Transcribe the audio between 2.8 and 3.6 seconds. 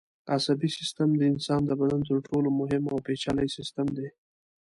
او پېچلی